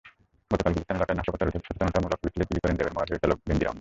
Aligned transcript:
গতকাল 0.51 0.71
গুলিস্তান 0.73 0.97
এলাকায় 0.99 1.17
নাশকতা 1.19 1.43
রোধে 1.43 1.59
সচেতনতামূলক 1.67 2.19
লিফলেট 2.25 2.49
বিলি 2.51 2.61
করেন 2.63 2.75
র্যাবের 2.77 2.95
মহাপরিচালক 2.95 3.37
বেনজীর 3.45 3.67
আহমেদ। 3.69 3.69